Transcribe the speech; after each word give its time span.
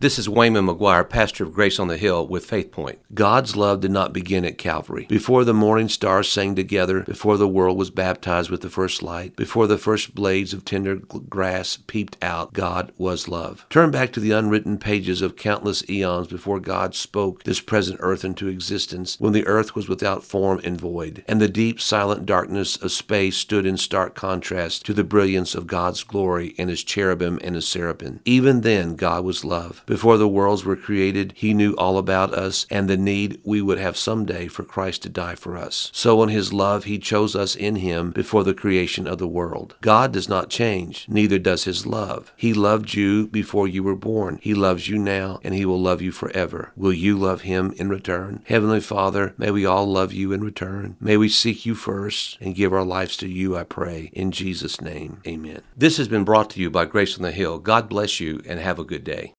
This 0.00 0.16
is 0.16 0.28
Wayman 0.28 0.66
McGuire, 0.66 1.08
pastor 1.08 1.42
of 1.42 1.52
Grace 1.52 1.80
on 1.80 1.88
the 1.88 1.96
Hill 1.96 2.24
with 2.24 2.46
Faith 2.46 2.70
Point. 2.70 3.00
God's 3.14 3.56
love 3.56 3.80
did 3.80 3.90
not 3.90 4.12
begin 4.12 4.44
at 4.44 4.56
Calvary. 4.56 5.06
Before 5.08 5.42
the 5.42 5.52
morning 5.52 5.88
stars 5.88 6.28
sang 6.28 6.54
together, 6.54 7.00
before 7.00 7.36
the 7.36 7.48
world 7.48 7.76
was 7.76 7.90
baptized 7.90 8.48
with 8.48 8.60
the 8.60 8.70
first 8.70 9.02
light, 9.02 9.34
before 9.34 9.66
the 9.66 9.76
first 9.76 10.14
blades 10.14 10.52
of 10.52 10.64
tender 10.64 10.94
grass 10.94 11.78
peeped 11.88 12.16
out, 12.22 12.52
God 12.52 12.92
was 12.96 13.26
love. 13.26 13.66
Turn 13.70 13.90
back 13.90 14.12
to 14.12 14.20
the 14.20 14.30
unwritten 14.30 14.78
pages 14.78 15.20
of 15.20 15.34
countless 15.34 15.82
eons 15.90 16.28
before 16.28 16.60
God 16.60 16.94
spoke 16.94 17.42
this 17.42 17.60
present 17.60 17.98
earth 18.00 18.24
into 18.24 18.46
existence, 18.46 19.16
when 19.18 19.32
the 19.32 19.48
earth 19.48 19.74
was 19.74 19.88
without 19.88 20.22
form 20.22 20.60
and 20.62 20.80
void, 20.80 21.24
and 21.26 21.40
the 21.40 21.48
deep, 21.48 21.80
silent 21.80 22.24
darkness 22.24 22.76
of 22.76 22.92
space 22.92 23.36
stood 23.36 23.66
in 23.66 23.76
stark 23.76 24.14
contrast 24.14 24.86
to 24.86 24.94
the 24.94 25.02
brilliance 25.02 25.56
of 25.56 25.66
God's 25.66 26.04
glory 26.04 26.54
and 26.56 26.70
his 26.70 26.84
cherubim 26.84 27.40
and 27.42 27.56
his 27.56 27.66
seraphim. 27.66 28.20
Even 28.24 28.60
then, 28.60 28.94
God 28.94 29.24
was 29.24 29.44
love. 29.44 29.82
Before 29.88 30.18
the 30.18 30.28
worlds 30.28 30.66
were 30.66 30.76
created, 30.76 31.32
He 31.34 31.54
knew 31.54 31.72
all 31.78 31.96
about 31.96 32.34
us 32.34 32.66
and 32.70 32.90
the 32.90 32.96
need 32.98 33.40
we 33.42 33.62
would 33.62 33.78
have 33.78 33.96
someday 33.96 34.46
for 34.46 34.62
Christ 34.62 35.02
to 35.04 35.08
die 35.08 35.34
for 35.34 35.56
us. 35.56 35.90
So, 35.94 36.22
in 36.22 36.28
His 36.28 36.52
love, 36.52 36.84
He 36.84 36.98
chose 36.98 37.34
us 37.34 37.56
in 37.56 37.76
Him 37.76 38.10
before 38.10 38.44
the 38.44 38.52
creation 38.52 39.06
of 39.06 39.16
the 39.16 39.26
world. 39.26 39.76
God 39.80 40.12
does 40.12 40.28
not 40.28 40.50
change, 40.50 41.06
neither 41.08 41.38
does 41.38 41.64
His 41.64 41.86
love. 41.86 42.34
He 42.36 42.52
loved 42.52 42.92
you 42.92 43.28
before 43.28 43.66
you 43.66 43.82
were 43.82 43.96
born. 43.96 44.38
He 44.42 44.52
loves 44.52 44.90
you 44.90 44.98
now, 44.98 45.40
and 45.42 45.54
He 45.54 45.64
will 45.64 45.80
love 45.80 46.02
you 46.02 46.12
forever. 46.12 46.72
Will 46.76 46.92
you 46.92 47.16
love 47.16 47.40
Him 47.40 47.72
in 47.78 47.88
return? 47.88 48.42
Heavenly 48.44 48.80
Father, 48.80 49.32
may 49.38 49.50
we 49.50 49.64
all 49.64 49.90
love 49.90 50.12
you 50.12 50.32
in 50.32 50.44
return. 50.44 50.96
May 51.00 51.16
we 51.16 51.30
seek 51.30 51.64
you 51.64 51.74
first 51.74 52.36
and 52.42 52.54
give 52.54 52.74
our 52.74 52.84
lives 52.84 53.16
to 53.16 53.26
you, 53.26 53.56
I 53.56 53.62
pray. 53.62 54.10
In 54.12 54.32
Jesus' 54.32 54.82
name, 54.82 55.22
amen. 55.26 55.62
This 55.74 55.96
has 55.96 56.08
been 56.08 56.24
brought 56.24 56.50
to 56.50 56.60
you 56.60 56.68
by 56.68 56.84
Grace 56.84 57.16
on 57.16 57.22
the 57.22 57.32
Hill. 57.32 57.58
God 57.58 57.88
bless 57.88 58.20
you 58.20 58.42
and 58.46 58.60
have 58.60 58.78
a 58.78 58.84
good 58.84 59.02
day. 59.02 59.32